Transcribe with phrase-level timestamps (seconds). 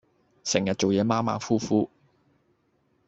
[0.43, 1.91] 成日做野馬馬虎虎